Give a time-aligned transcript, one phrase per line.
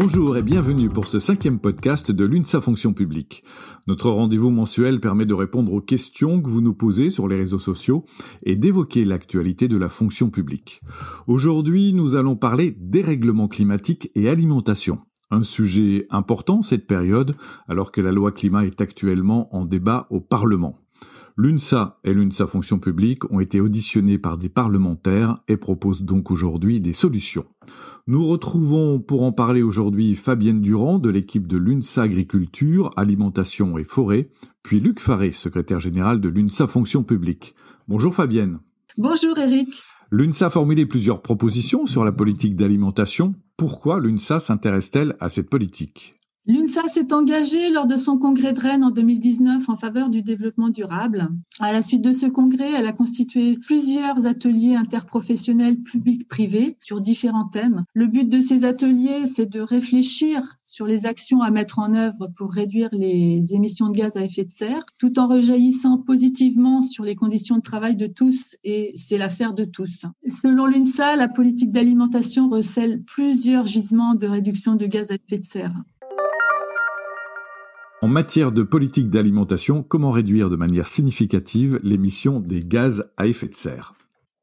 [0.00, 3.42] Bonjour et bienvenue pour ce cinquième podcast de l'UNSA Fonction publique.
[3.88, 7.58] Notre rendez-vous mensuel permet de répondre aux questions que vous nous posez sur les réseaux
[7.58, 8.04] sociaux
[8.44, 10.82] et d'évoquer l'actualité de la fonction publique.
[11.26, 15.00] Aujourd'hui, nous allons parler dérèglement climatique et alimentation.
[15.32, 17.34] Un sujet important cette période
[17.66, 20.78] alors que la loi climat est actuellement en débat au Parlement.
[21.40, 26.80] L'UNSA et l'UNSA Fonction publique ont été auditionnés par des parlementaires et proposent donc aujourd'hui
[26.80, 27.44] des solutions.
[28.08, 33.84] Nous retrouvons pour en parler aujourd'hui Fabienne Durand de l'équipe de l'UNSA Agriculture, Alimentation et
[33.84, 34.30] Forêt,
[34.64, 37.54] puis Luc Faré, secrétaire général de l'UNSA Fonction publique.
[37.86, 38.58] Bonjour Fabienne.
[38.96, 39.68] Bonjour Eric.
[40.10, 43.36] L'UNSA a formulé plusieurs propositions sur la politique d'alimentation.
[43.56, 46.17] Pourquoi l'UNSA s'intéresse-t-elle à cette politique?
[46.50, 50.70] L'UNSA s'est engagée lors de son congrès de Rennes en 2019 en faveur du développement
[50.70, 51.28] durable.
[51.60, 57.44] À la suite de ce congrès, elle a constitué plusieurs ateliers interprofessionnels publics-privés sur différents
[57.44, 57.84] thèmes.
[57.92, 62.30] Le but de ces ateliers, c'est de réfléchir sur les actions à mettre en œuvre
[62.34, 67.04] pour réduire les émissions de gaz à effet de serre, tout en rejaillissant positivement sur
[67.04, 70.06] les conditions de travail de tous et c'est l'affaire de tous.
[70.40, 75.44] Selon l'UNSA, la politique d'alimentation recèle plusieurs gisements de réduction de gaz à effet de
[75.44, 75.74] serre.
[78.08, 83.48] En matière de politique d'alimentation, comment réduire de manière significative l'émission des gaz à effet
[83.48, 83.92] de serre?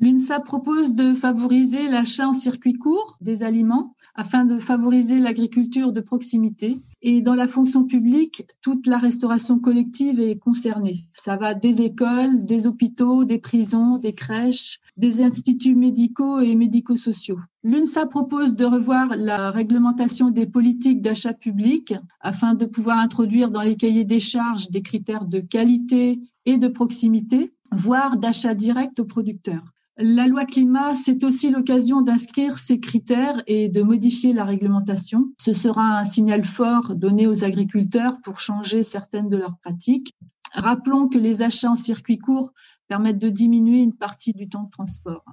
[0.00, 6.00] L'UNSA propose de favoriser l'achat en circuit court des aliments afin de favoriser l'agriculture de
[6.00, 6.78] proximité.
[7.02, 11.04] Et dans la fonction publique, toute la restauration collective est concernée.
[11.12, 17.40] Ça va des écoles, des hôpitaux, des prisons, des crèches, des instituts médicaux et médico-sociaux.
[17.64, 23.62] L'UNSA propose de revoir la réglementation des politiques d'achat public afin de pouvoir introduire dans
[23.62, 29.04] les cahiers des charges des critères de qualité et de proximité, voire d'achat direct aux
[29.04, 29.72] producteurs.
[30.00, 35.32] La loi climat, c'est aussi l'occasion d'inscrire ces critères et de modifier la réglementation.
[35.40, 40.14] Ce sera un signal fort donné aux agriculteurs pour changer certaines de leurs pratiques.
[40.54, 42.52] Rappelons que les achats en circuit court
[42.86, 45.24] permettent de diminuer une partie du temps de transport.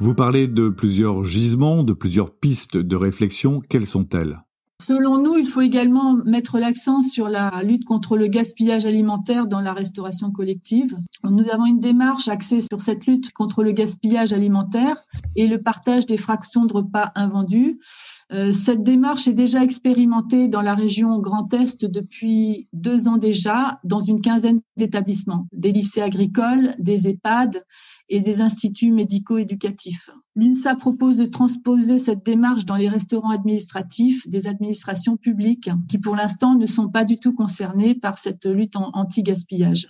[0.00, 3.60] Vous parlez de plusieurs gisements, de plusieurs pistes de réflexion.
[3.60, 4.40] Quelles sont-elles?
[4.86, 9.60] Selon nous, il faut également mettre l'accent sur la lutte contre le gaspillage alimentaire dans
[9.60, 10.96] la restauration collective.
[11.24, 14.96] Nous avons une démarche axée sur cette lutte contre le gaspillage alimentaire
[15.34, 17.80] et le partage des fractions de repas invendus.
[18.32, 23.80] Euh, cette démarche est déjà expérimentée dans la région Grand Est depuis deux ans déjà,
[23.82, 27.64] dans une quinzaine d'établissements, des lycées agricoles, des EHPAD
[28.08, 30.10] et des instituts médico-éducatifs.
[30.36, 36.14] L'INSA propose de transposer cette démarche dans les restaurants administratifs des administrations publiques qui, pour
[36.14, 39.88] l'instant, ne sont pas du tout concernés par cette lutte anti-gaspillage.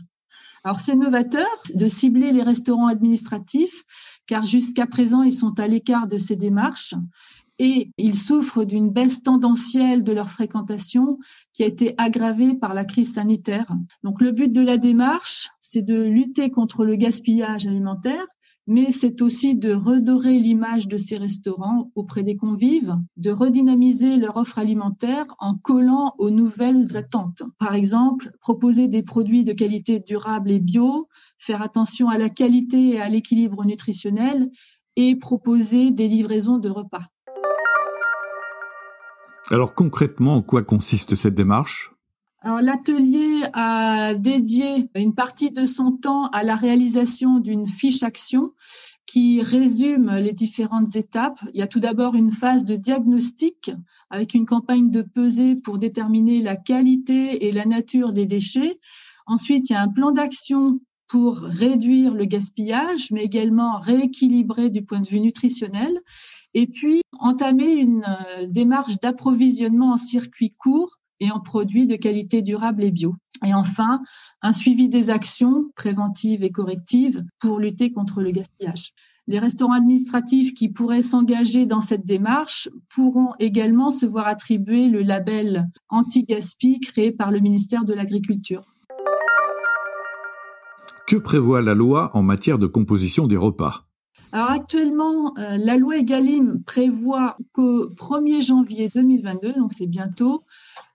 [0.64, 3.84] Alors, c'est novateur de cibler les restaurants administratifs
[4.26, 6.94] car jusqu'à présent, ils sont à l'écart de ces démarches
[7.58, 11.18] et ils souffrent d'une baisse tendancielle de leur fréquentation
[11.52, 13.72] qui a été aggravée par la crise sanitaire.
[14.02, 18.26] Donc le but de la démarche, c'est de lutter contre le gaspillage alimentaire,
[18.66, 24.36] mais c'est aussi de redorer l'image de ces restaurants auprès des convives, de redynamiser leur
[24.36, 27.44] offre alimentaire en collant aux nouvelles attentes.
[27.58, 32.94] Par exemple, proposer des produits de qualité durable et bio, faire attention à la qualité
[32.94, 34.50] et à l'équilibre nutritionnel
[34.96, 37.06] et proposer des livraisons de repas.
[39.50, 41.92] Alors concrètement, en quoi consiste cette démarche?
[42.44, 48.52] L'atelier a dédié une partie de son temps à la réalisation d'une fiche action
[49.06, 51.40] qui résume les différentes étapes.
[51.54, 53.72] Il y a tout d'abord une phase de diagnostic
[54.10, 58.78] avec une campagne de pesée pour déterminer la qualité et la nature des déchets.
[59.26, 64.84] Ensuite, il y a un plan d'action pour réduire le gaspillage, mais également rééquilibrer du
[64.84, 66.00] point de vue nutritionnel.
[66.58, 72.40] Et puis, entamer une euh, démarche d'approvisionnement en circuit court et en produits de qualité
[72.40, 73.14] durable et bio.
[73.44, 74.00] Et enfin,
[74.40, 78.94] un suivi des actions préventives et correctives pour lutter contre le gaspillage.
[79.26, 85.02] Les restaurants administratifs qui pourraient s'engager dans cette démarche pourront également se voir attribuer le
[85.02, 88.64] label anti-gaspi créé par le ministère de l'Agriculture.
[91.06, 93.85] Que prévoit la loi en matière de composition des repas?
[94.32, 100.42] Alors actuellement, euh, la loi Egalim prévoit qu'au 1er janvier 2022, donc c'est bientôt,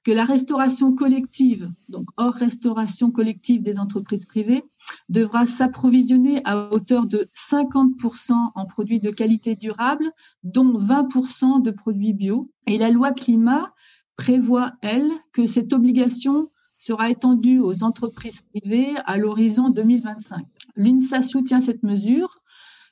[0.03, 4.63] que la restauration collective, donc hors restauration collective des entreprises privées,
[5.09, 10.11] devra s'approvisionner à hauteur de 50% en produits de qualité durable,
[10.43, 12.49] dont 20% de produits bio.
[12.67, 13.73] Et la loi climat
[14.17, 20.45] prévoit, elle, que cette obligation sera étendue aux entreprises privées à l'horizon 2025.
[20.75, 22.40] L'INSA soutient cette mesure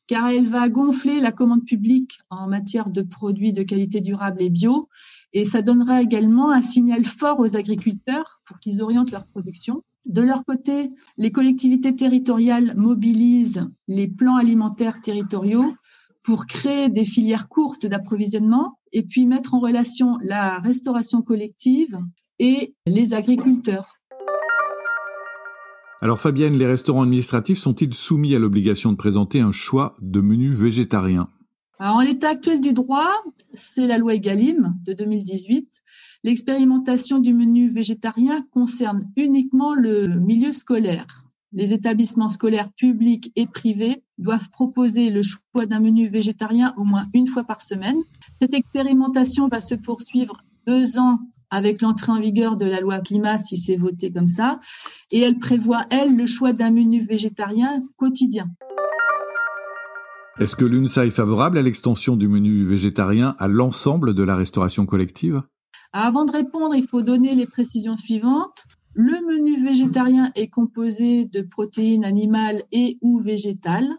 [0.09, 4.49] car elle va gonfler la commande publique en matière de produits de qualité durable et
[4.49, 4.89] bio,
[5.33, 9.83] et ça donnera également un signal fort aux agriculteurs pour qu'ils orientent leur production.
[10.07, 15.75] De leur côté, les collectivités territoriales mobilisent les plans alimentaires territoriaux
[16.23, 21.99] pour créer des filières courtes d'approvisionnement et puis mettre en relation la restauration collective
[22.39, 23.98] et les agriculteurs.
[26.01, 30.53] Alors Fabienne, les restaurants administratifs sont-ils soumis à l'obligation de présenter un choix de menu
[30.53, 31.27] végétarien?
[31.77, 33.09] En l'état actuel du droit,
[33.51, 35.67] c'est la loi Egalim de 2018.
[36.23, 41.05] L'expérimentation du menu végétarien concerne uniquement le milieu scolaire.
[41.51, 47.07] Les établissements scolaires publics et privés doivent proposer le choix d'un menu végétarien au moins
[47.13, 47.97] une fois par semaine.
[48.41, 51.17] Cette expérimentation va se poursuivre deux ans
[51.49, 54.59] avec l'entrée en vigueur de la loi climat si c'est voté comme ça.
[55.09, 58.45] Et elle prévoit, elle, le choix d'un menu végétarien quotidien.
[60.39, 64.85] Est-ce que l'UNSA est favorable à l'extension du menu végétarien à l'ensemble de la restauration
[64.85, 65.41] collective?
[65.91, 68.65] Avant de répondre, il faut donner les précisions suivantes.
[68.93, 73.89] Le menu végétarien est composé de protéines animales et ou végétales.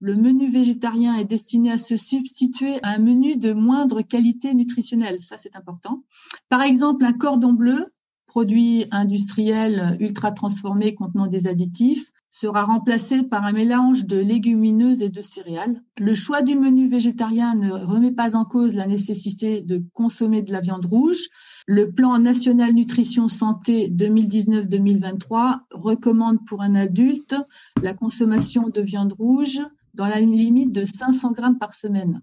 [0.00, 5.20] Le menu végétarien est destiné à se substituer à un menu de moindre qualité nutritionnelle.
[5.20, 6.04] Ça, c'est important.
[6.48, 7.84] Par exemple, un cordon bleu,
[8.26, 15.08] produit industriel ultra transformé contenant des additifs, sera remplacé par un mélange de légumineuses et
[15.08, 15.82] de céréales.
[15.96, 20.52] Le choix du menu végétarien ne remet pas en cause la nécessité de consommer de
[20.52, 21.26] la viande rouge.
[21.66, 27.34] Le plan national nutrition santé 2019-2023 recommande pour un adulte
[27.82, 29.60] la consommation de viande rouge
[29.98, 32.22] dans la limite de 500 grammes par semaine.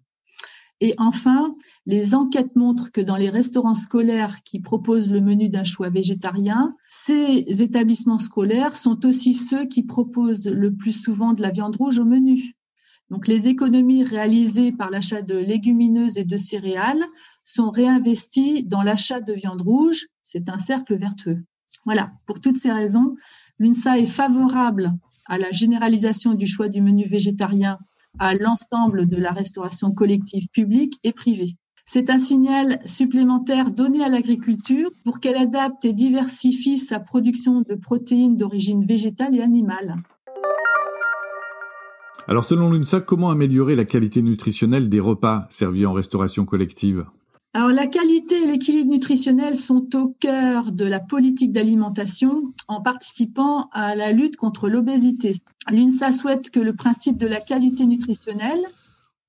[0.82, 1.56] Et enfin,
[1.86, 6.76] les enquêtes montrent que dans les restaurants scolaires qui proposent le menu d'un choix végétarien,
[6.90, 12.00] ces établissements scolaires sont aussi ceux qui proposent le plus souvent de la viande rouge
[12.00, 12.56] au menu.
[13.10, 17.04] Donc les économies réalisées par l'achat de légumineuses et de céréales
[17.46, 20.08] sont réinvesties dans l'achat de viande rouge.
[20.24, 21.44] C'est un cercle vertueux.
[21.86, 23.16] Voilà, pour toutes ces raisons,
[23.60, 24.94] l'UNSA est favorable
[25.28, 27.78] à la généralisation du choix du menu végétarien
[28.20, 31.56] à l'ensemble de la restauration collective publique et privée.
[31.86, 37.76] C'est un signal supplémentaire donné à l'agriculture pour qu'elle adapte et diversifie sa production de
[37.76, 39.96] protéines d'origine végétale et animale.
[42.28, 47.06] Alors selon l'UNSA, comment améliorer la qualité nutritionnelle des repas servis en restauration collective?
[47.56, 53.70] Alors, la qualité et l'équilibre nutritionnel sont au cœur de la politique d'alimentation en participant
[53.72, 55.42] à la lutte contre l'obésité.
[55.72, 58.60] L'UNSA souhaite que le principe de la qualité nutritionnelle,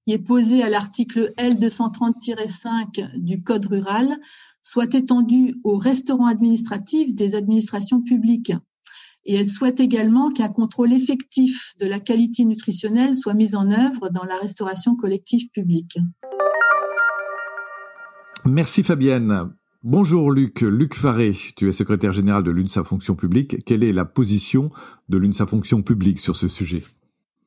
[0.05, 4.19] qui est posé à l'article L230-5 du Code rural,
[4.61, 8.55] soit étendu aux restaurants administratifs des administrations publiques.
[9.25, 14.09] Et elle souhaite également qu'un contrôle effectif de la qualité nutritionnelle soit mis en œuvre
[14.09, 15.97] dans la restauration collective publique.
[18.47, 19.51] Merci Fabienne.
[19.83, 23.65] Bonjour Luc, Luc Faré, tu es secrétaire général de l'UNSA Fonction publique.
[23.65, 24.71] Quelle est la position
[25.09, 26.85] de l'UNSA Fonction publique sur ce sujet?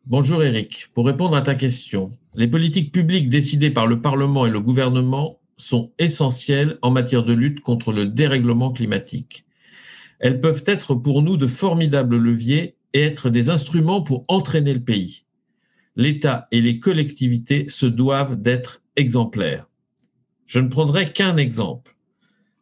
[0.05, 0.89] Bonjour Eric.
[0.93, 5.39] Pour répondre à ta question, les politiques publiques décidées par le Parlement et le gouvernement
[5.55, 9.45] sont essentielles en matière de lutte contre le dérèglement climatique.
[10.19, 14.83] Elles peuvent être pour nous de formidables leviers et être des instruments pour entraîner le
[14.83, 15.23] pays.
[15.95, 19.68] L'État et les collectivités se doivent d'être exemplaires.
[20.49, 21.95] Je ne prendrai qu'un exemple.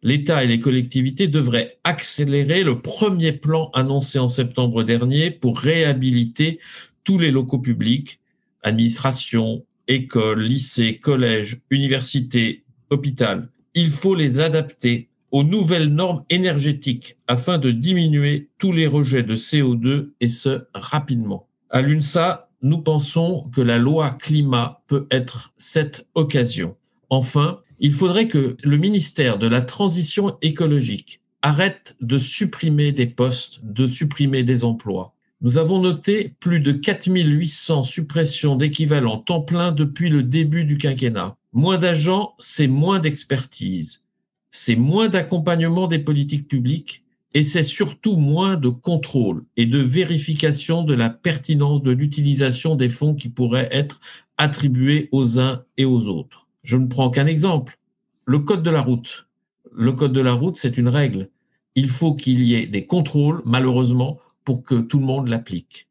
[0.03, 6.59] L'État et les collectivités devraient accélérer le premier plan annoncé en septembre dernier pour réhabiliter
[7.05, 8.19] tous les locaux publics,
[8.61, 13.47] administrations, écoles, lycées, collèges, universités, hôpitaux.
[13.73, 19.35] Il faut les adapter aux nouvelles normes énergétiques afin de diminuer tous les rejets de
[19.35, 21.47] CO2 et ce rapidement.
[21.69, 26.75] À l'UNSA, nous pensons que la loi climat peut être cette occasion.
[27.09, 33.59] Enfin, il faudrait que le ministère de la Transition écologique arrête de supprimer des postes,
[33.63, 35.13] de supprimer des emplois.
[35.41, 41.37] Nous avons noté plus de 4800 suppressions d'équivalents temps plein depuis le début du quinquennat.
[41.53, 44.01] Moins d'agents, c'est moins d'expertise,
[44.49, 47.03] c'est moins d'accompagnement des politiques publiques
[47.35, 52.89] et c'est surtout moins de contrôle et de vérification de la pertinence de l'utilisation des
[52.89, 53.99] fonds qui pourraient être
[54.37, 56.46] attribués aux uns et aux autres.
[56.67, 57.79] Je ne prends qu'un exemple.
[58.25, 59.29] Le code de la route.
[59.73, 61.29] Le code de la route, c'est une règle.
[61.75, 65.87] Il faut qu'il y ait des contrôles, malheureusement, pour que tout le monde l'applique.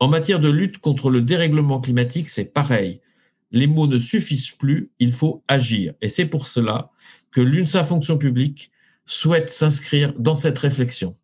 [0.00, 3.02] En matière de lutte contre le dérèglement climatique, c'est pareil.
[3.50, 5.92] Les mots ne suffisent plus, il faut agir.
[6.00, 6.90] Et c'est pour cela
[7.30, 8.70] que l'UNSA Fonction publique
[9.04, 11.17] souhaite s'inscrire dans cette réflexion.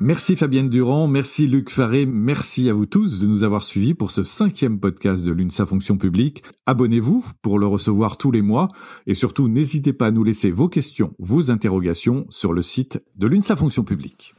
[0.00, 4.12] Merci Fabienne Durand, merci Luc Faré, merci à vous tous de nous avoir suivis pour
[4.12, 6.44] ce cinquième podcast de l'UNSA Fonction Publique.
[6.66, 8.68] Abonnez-vous pour le recevoir tous les mois
[9.08, 13.26] et surtout n'hésitez pas à nous laisser vos questions, vos interrogations sur le site de
[13.26, 14.34] l'UNSA Fonction Publique.